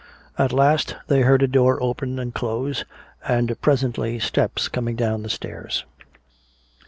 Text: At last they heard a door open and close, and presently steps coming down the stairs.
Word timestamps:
At 0.35 0.51
last 0.51 0.95
they 1.09 1.21
heard 1.21 1.43
a 1.43 1.47
door 1.47 1.77
open 1.79 2.17
and 2.17 2.33
close, 2.33 2.85
and 3.27 3.55
presently 3.61 4.17
steps 4.17 4.67
coming 4.67 4.95
down 4.95 5.21
the 5.21 5.29
stairs. 5.29 5.85